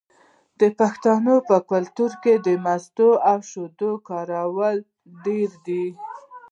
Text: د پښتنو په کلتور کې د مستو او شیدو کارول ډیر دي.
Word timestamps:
د 0.59 0.61
پښتنو 0.79 1.35
په 1.49 1.55
کلتور 1.71 2.11
کې 2.23 2.33
د 2.45 2.47
مستو 2.65 3.09
او 3.29 3.37
شیدو 3.49 3.91
کارول 4.09 4.77
ډیر 5.25 5.49
دي. 5.67 5.85